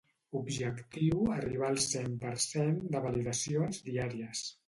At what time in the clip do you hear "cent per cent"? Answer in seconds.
1.83-2.81